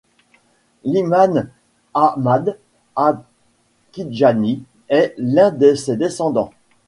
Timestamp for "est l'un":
4.89-5.51